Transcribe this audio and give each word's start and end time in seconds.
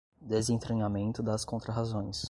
desentranhamento 0.23 1.21
das 1.21 1.45
contrarrazões 1.45 2.17